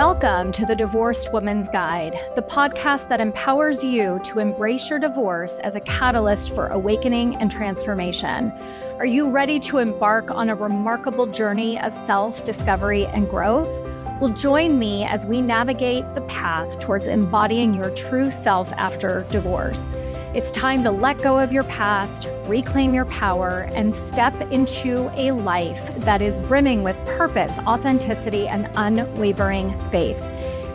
[0.00, 5.58] Welcome to the Divorced Woman's Guide, the podcast that empowers you to embrace your divorce
[5.58, 8.50] as a catalyst for awakening and transformation.
[8.96, 13.78] Are you ready to embark on a remarkable journey of self discovery and growth?
[14.22, 19.94] Well, join me as we navigate the path towards embodying your true self after divorce.
[20.32, 25.32] It's time to let go of your past, reclaim your power, and step into a
[25.32, 30.22] life that is brimming with purpose, authenticity, and unwavering faith.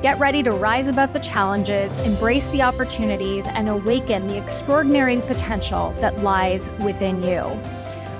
[0.02, 5.96] Get ready to rise above the challenges, embrace the opportunities, and awaken the extraordinary potential
[6.02, 7.40] that lies within you.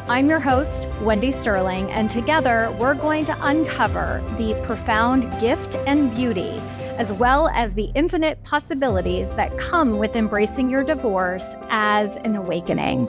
[0.08, 6.16] I'm your host, Wendy Sterling, and together we're going to uncover the profound gift and
[6.16, 6.62] beauty
[6.98, 13.06] as well as the infinite possibilities that come with embracing your divorce as an awakening.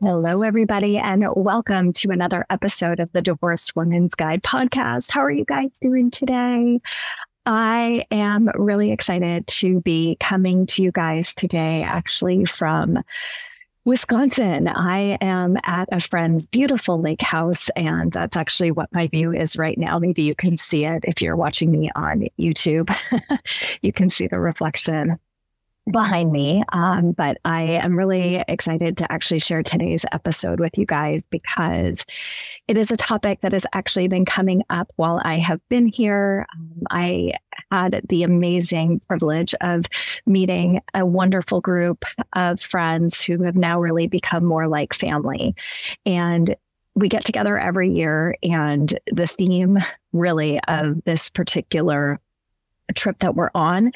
[0.00, 5.10] Hello, everybody, and welcome to another episode of the Divorced Woman's Guide podcast.
[5.10, 6.78] How are you guys doing today?
[7.46, 13.02] I am really excited to be coming to you guys today, actually, from
[13.86, 14.66] Wisconsin.
[14.66, 19.58] I am at a friend's beautiful lake house, and that's actually what my view is
[19.58, 19.98] right now.
[19.98, 22.90] Maybe you can see it if you're watching me on YouTube.
[23.82, 25.18] you can see the reflection
[25.90, 26.62] behind me.
[26.72, 32.06] Um, but I am really excited to actually share today's episode with you guys because
[32.68, 36.46] it is a topic that has actually been coming up while I have been here.
[36.54, 37.32] Um, I
[37.70, 39.84] had the amazing privilege of
[40.26, 45.54] meeting a wonderful group of friends who have now really become more like family.
[46.06, 46.54] And
[46.94, 49.78] we get together every year, and the theme
[50.12, 52.20] really of this particular
[52.92, 53.92] trip that we're on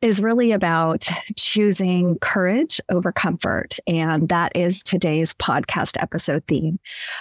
[0.00, 3.78] is really about choosing courage over comfort.
[3.86, 6.78] And that is today's podcast episode theme.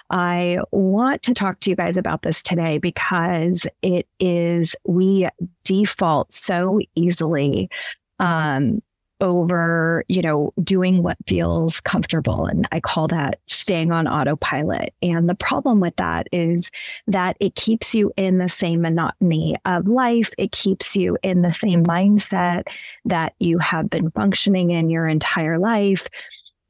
[0.10, 5.28] I want to talk to you guys about this today because it is, we
[5.64, 7.70] default so easily
[8.20, 8.82] um,
[9.22, 12.46] over, you know, doing what feels comfortable.
[12.46, 14.94] And I call that staying on autopilot.
[15.02, 16.72] And the problem with that is
[17.08, 20.32] that it keeps you in the same monotony of life.
[20.38, 22.64] It keeps you in the same mindset
[23.06, 26.08] that you have been functioning in your entire life.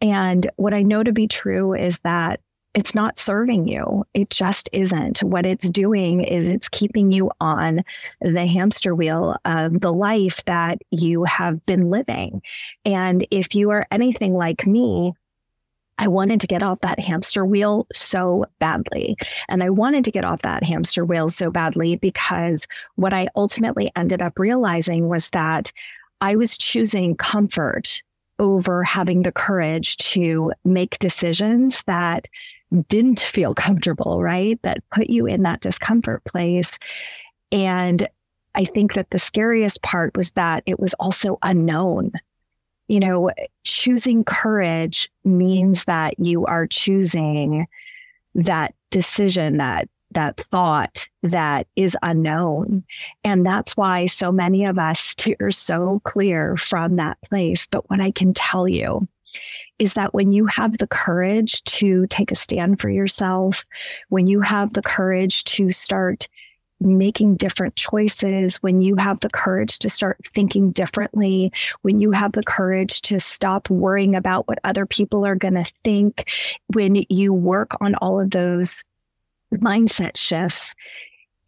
[0.02, 2.40] And what I know to be true is that
[2.74, 4.06] it's not serving you.
[4.14, 5.24] It just isn't.
[5.24, 7.84] What it's doing is it's keeping you on
[8.22, 12.42] the hamster wheel of the life that you have been living.
[12.86, 15.14] And if you are anything like me,
[16.00, 19.16] I wanted to get off that hamster wheel so badly.
[19.50, 23.92] And I wanted to get off that hamster wheel so badly because what I ultimately
[23.96, 25.72] ended up realizing was that
[26.22, 28.04] I was choosing comfort
[28.40, 32.30] over having the courage to make decisions that
[32.88, 34.62] didn't feel comfortable, right?
[34.64, 36.80] That put you in that discomfort place.
[37.52, 38.08] And
[38.56, 42.12] I think that the scariest part was that it was also unknown.
[42.88, 43.32] You know,
[43.64, 47.68] choosing courage means that you are choosing
[48.36, 52.84] that decision, that that thought that is unknown.
[53.24, 57.68] And that's why so many of us steer so clear from that place.
[57.68, 59.08] But what I can tell you
[59.80, 63.66] is that when you have the courage to take a stand for yourself,
[64.10, 66.28] when you have the courage to start
[66.80, 72.34] making different choices, when you have the courage to start thinking differently, when you have
[72.34, 76.30] the courage to stop worrying about what other people are going to think,
[76.74, 78.84] when you work on all of those
[79.54, 80.76] mindset shifts,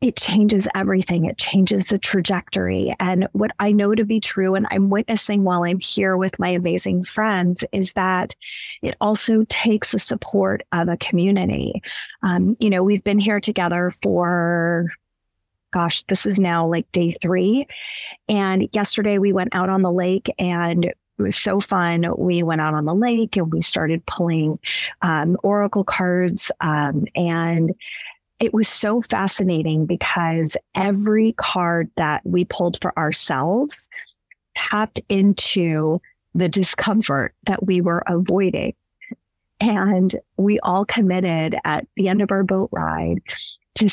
[0.01, 1.25] it changes everything.
[1.25, 2.93] It changes the trajectory.
[2.99, 6.49] And what I know to be true, and I'm witnessing while I'm here with my
[6.49, 8.33] amazing friends, is that
[8.81, 11.81] it also takes the support of a community.
[12.23, 14.89] Um, you know, we've been here together for
[15.71, 17.67] gosh, this is now like day three.
[18.27, 22.05] And yesterday we went out on the lake and it was so fun.
[22.17, 24.57] We went out on the lake and we started pulling
[25.03, 26.51] um, oracle cards.
[26.59, 27.71] Um, and
[28.39, 33.89] it was so fascinating because every card that we pulled for ourselves
[34.55, 36.01] tapped into
[36.33, 38.73] the discomfort that we were avoiding.
[39.59, 43.19] And we all committed at the end of our boat ride
[43.75, 43.89] to,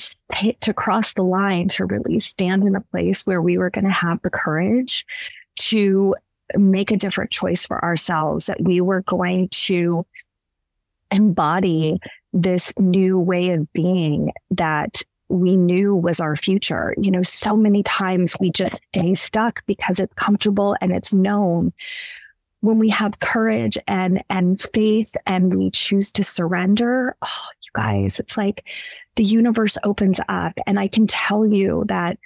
[0.60, 3.90] to cross the line to really stand in a place where we were going to
[3.90, 5.04] have the courage
[5.56, 6.14] to
[6.54, 10.06] make a different choice for ourselves, that we were going to
[11.10, 11.98] embody
[12.36, 16.94] this new way of being that we knew was our future.
[16.98, 21.72] You know, so many times we just stay stuck because it's comfortable and it's known.
[22.60, 28.20] when we have courage and and faith and we choose to surrender, oh, you guys,
[28.20, 28.64] it's like
[29.16, 30.54] the universe opens up.
[30.66, 32.18] And I can tell you that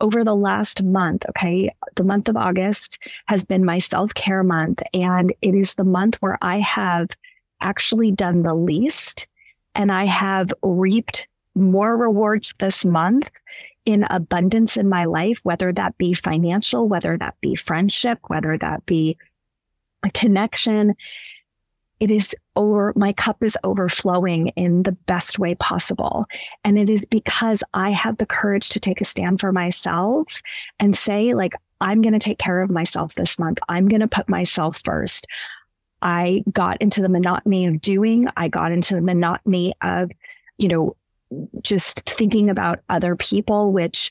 [0.00, 4.82] over the last month, okay, the month of August has been my self care month.
[4.94, 7.08] And it is the month where I have
[7.60, 9.27] actually done the least
[9.78, 13.30] and I have reaped more rewards this month
[13.86, 18.84] in abundance in my life, whether that be financial, whether that be friendship, whether that
[18.84, 19.16] be
[20.04, 20.94] a connection.
[22.00, 26.26] It is over, my cup is overflowing in the best way possible.
[26.64, 30.42] And it is because I have the courage to take a stand for myself
[30.78, 33.58] and say, like, I'm going to take care of myself this month.
[33.68, 35.26] I'm going to put myself first.
[36.02, 38.26] I got into the monotony of doing.
[38.36, 40.10] I got into the monotony of,
[40.58, 40.96] you know,
[41.62, 44.10] just thinking about other people, which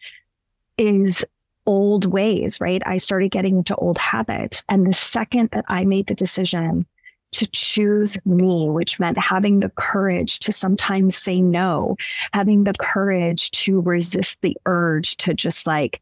[0.77, 1.25] is
[1.65, 2.81] old ways, right?
[2.85, 4.63] I started getting into old habits.
[4.69, 6.85] And the second that I made the decision
[7.33, 11.97] to choose me, which meant having the courage to sometimes say no,
[12.33, 15.99] having the courage to resist the urge to just like,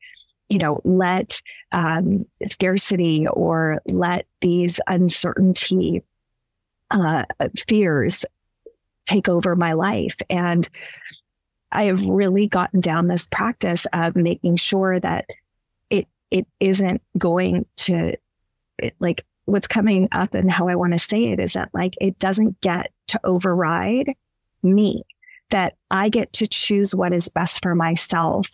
[0.50, 6.04] you know, let um, scarcity or let these uncertainty
[6.92, 7.24] uh,
[7.68, 8.26] fears
[9.06, 10.18] take over my life.
[10.30, 10.68] And
[11.72, 15.26] I have really gotten down this practice of making sure that
[15.90, 18.16] it it isn't going to
[18.80, 21.94] it, like what's coming up and how I want to say it is that like
[22.00, 24.14] it doesn't get to override
[24.64, 25.04] me
[25.52, 28.50] that I get to choose what is best for myself.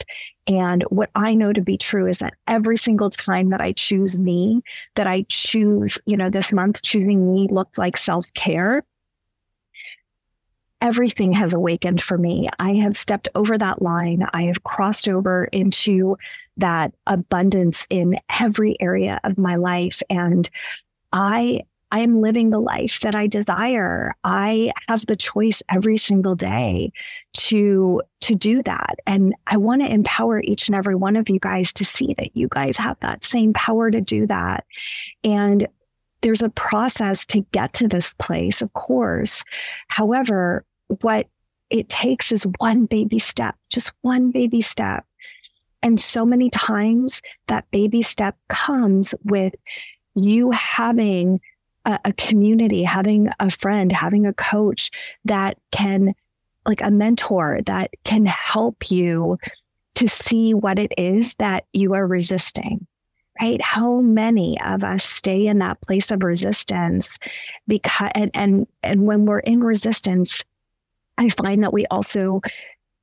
[0.47, 4.19] And what I know to be true is that every single time that I choose
[4.19, 4.61] me,
[4.95, 8.83] that I choose, you know, this month choosing me looked like self care.
[10.81, 12.49] Everything has awakened for me.
[12.57, 14.25] I have stepped over that line.
[14.33, 16.17] I have crossed over into
[16.57, 20.01] that abundance in every area of my life.
[20.09, 20.49] And
[21.13, 21.61] I
[21.91, 24.13] I am living the life that I desire.
[24.23, 26.91] I have the choice every single day
[27.33, 28.95] to, to do that.
[29.05, 32.35] And I want to empower each and every one of you guys to see that
[32.35, 34.65] you guys have that same power to do that.
[35.23, 35.67] And
[36.21, 39.43] there's a process to get to this place, of course.
[39.87, 40.63] However,
[41.01, 41.27] what
[41.69, 45.05] it takes is one baby step, just one baby step.
[45.81, 49.55] And so many times that baby step comes with
[50.15, 51.39] you having
[51.85, 54.91] a, a community, having a friend, having a coach
[55.25, 56.13] that can,
[56.65, 59.37] like a mentor that can help you
[59.95, 62.87] to see what it is that you are resisting
[63.41, 63.61] right?
[63.61, 67.17] How many of us stay in that place of resistance
[67.67, 70.43] because and and, and when we're in resistance
[71.17, 72.41] i find that we also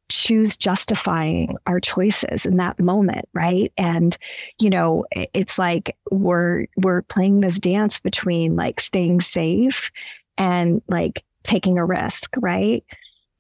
[0.08, 3.72] choose justifying our choices in that moment right?
[3.76, 4.16] And
[4.58, 9.90] you know it's like we're we're playing this dance between like staying safe
[10.36, 12.84] and like taking a risk right?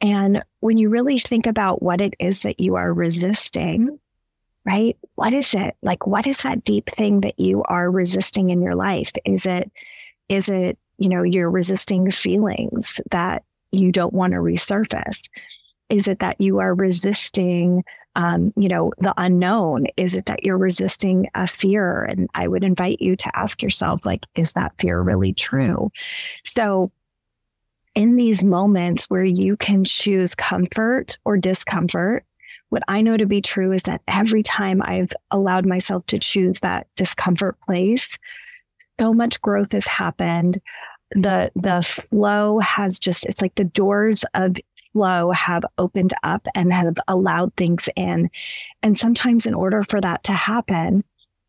[0.00, 3.98] And when you really think about what it is that you are resisting
[4.64, 4.98] right?
[5.14, 5.74] What is it?
[5.82, 9.10] Like what is that deep thing that you are resisting in your life?
[9.24, 9.70] Is it
[10.28, 15.28] is it you know you're resisting feelings that you don't want to resurface
[15.88, 19.86] is it that you are resisting, um, you know, the unknown?
[19.96, 22.04] Is it that you're resisting a fear?
[22.04, 25.90] And I would invite you to ask yourself, like, is that fear really true?
[26.44, 26.90] So,
[27.94, 32.24] in these moments where you can choose comfort or discomfort,
[32.68, 36.60] what I know to be true is that every time I've allowed myself to choose
[36.60, 38.18] that discomfort place,
[39.00, 40.60] so much growth has happened
[41.12, 44.56] the the flow has just it's like the doors of
[44.92, 48.30] flow have opened up and have allowed things in.
[48.82, 51.04] And sometimes, in order for that to happen,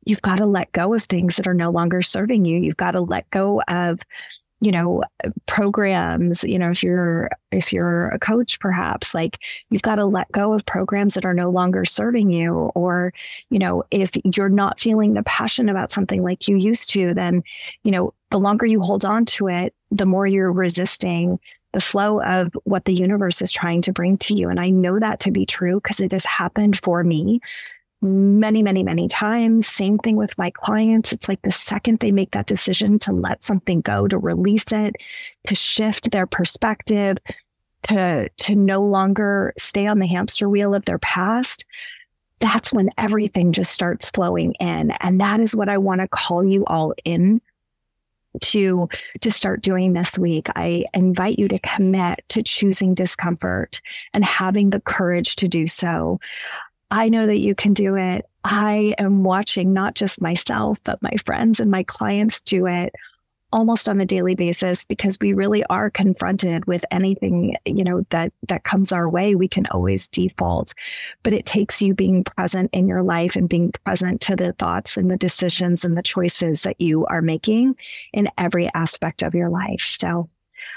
[0.05, 2.59] you've got to let go of things that are no longer serving you.
[2.59, 3.99] You've got to let go of
[4.61, 5.01] you know
[5.45, 10.31] programs you know if you're if you're a coach perhaps like you've got to let
[10.31, 13.13] go of programs that are no longer serving you or
[13.49, 17.41] you know if you're not feeling the passion about something like you used to then
[17.83, 21.39] you know the longer you hold on to it the more you're resisting
[21.73, 24.49] the flow of what the universe is trying to bring to you.
[24.49, 27.41] And I know that to be true because it has happened for me
[28.01, 29.67] many, many, many times.
[29.67, 31.11] Same thing with my clients.
[31.11, 34.95] It's like the second they make that decision to let something go, to release it,
[35.47, 37.17] to shift their perspective,
[37.83, 41.65] to, to no longer stay on the hamster wheel of their past,
[42.39, 44.91] that's when everything just starts flowing in.
[45.01, 47.41] And that is what I want to call you all in
[48.41, 48.87] to
[49.21, 53.81] to start doing this week i invite you to commit to choosing discomfort
[54.13, 56.19] and having the courage to do so.
[56.91, 58.25] I know that you can do it.
[58.43, 62.93] I am watching not just myself but my friends and my clients do it
[63.51, 68.31] almost on a daily basis because we really are confronted with anything you know that
[68.47, 70.73] that comes our way we can always default.
[71.23, 74.97] But it takes you being present in your life and being present to the thoughts
[74.97, 77.75] and the decisions and the choices that you are making
[78.13, 79.97] in every aspect of your life.
[79.99, 80.27] So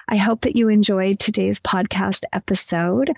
[0.09, 3.13] I hope that you enjoyed today's podcast episode.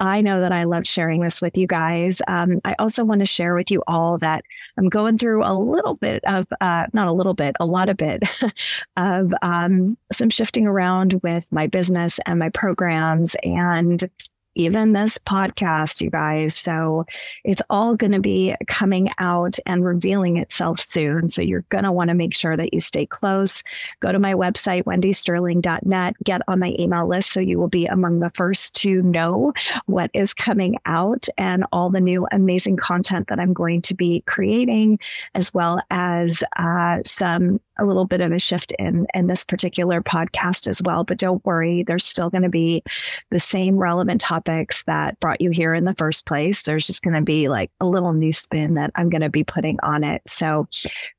[0.00, 2.20] I know that I love sharing this with you guys.
[2.28, 4.44] Um, I also want to share with you all that
[4.78, 7.96] I'm going through a little bit of, uh, not a little bit, a lot of
[7.96, 8.22] bit
[8.96, 14.08] of um, some shifting around with my business and my programs and
[14.56, 16.54] even this podcast, you guys.
[16.54, 17.04] So
[17.44, 21.30] it's all going to be coming out and revealing itself soon.
[21.30, 23.62] So you're going to want to make sure that you stay close.
[24.00, 28.20] Go to my website, wendysterling.net, get on my email list so you will be among
[28.20, 29.52] the first to know
[29.86, 34.22] what is coming out and all the new amazing content that I'm going to be
[34.26, 34.98] creating,
[35.34, 40.00] as well as uh, some a little bit of a shift in in this particular
[40.00, 41.04] podcast as well.
[41.04, 42.82] But don't worry, there's still going to be
[43.30, 46.62] the same relevant topics that brought you here in the first place.
[46.62, 49.44] There's just going to be like a little new spin that I'm going to be
[49.44, 50.22] putting on it.
[50.26, 50.68] So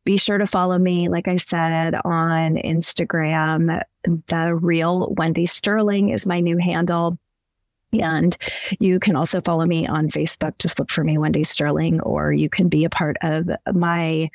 [0.06, 3.82] be sure to follow me, like I said, on Instagram.
[4.04, 7.18] The real Wendy Sterling is my new handle.
[7.94, 8.36] And
[8.80, 10.58] you can also follow me on Facebook.
[10.60, 14.30] Just look for me, Wendy Sterling, or you can be a part of my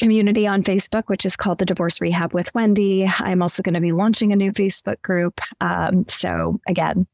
[0.00, 3.06] community on Facebook, which is called the Divorce Rehab with Wendy.
[3.18, 5.40] I'm also going to be launching a new Facebook group.
[5.60, 7.06] Um, so, again,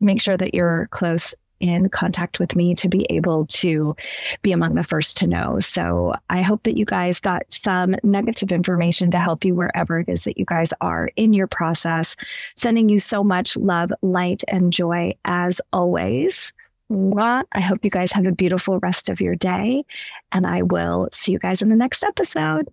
[0.00, 3.94] make sure that you're close in contact with me to be able to
[4.42, 5.60] be among the first to know.
[5.60, 10.00] So I hope that you guys got some nuggets of information to help you wherever
[10.00, 12.16] it is that you guys are in your process.
[12.56, 16.52] Sending you so much love, light, and joy as always.
[16.92, 19.84] I hope you guys have a beautiful rest of your day,
[20.30, 22.68] and I will see you guys in the next episode.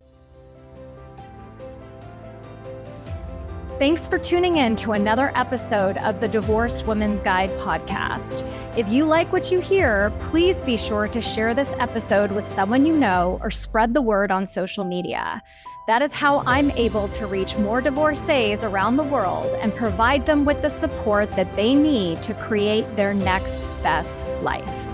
[3.80, 8.46] Thanks for tuning in to another episode of the Divorced Women's Guide podcast.
[8.78, 12.86] If you like what you hear, please be sure to share this episode with someone
[12.86, 15.42] you know or spread the word on social media.
[15.90, 20.46] That is how I'm able to reach more divorcees around the world and provide them
[20.46, 24.86] with the support that they need to create their next best life.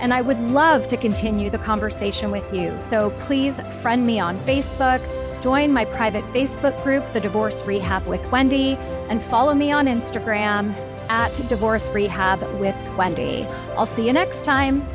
[0.00, 2.78] And I would love to continue the conversation with you.
[2.78, 5.00] So please friend me on Facebook,
[5.42, 8.76] join my private Facebook group, The Divorce Rehab with Wendy,
[9.08, 10.74] and follow me on Instagram
[11.08, 13.46] at Divorce Rehab with Wendy.
[13.78, 14.86] I'll see you next time.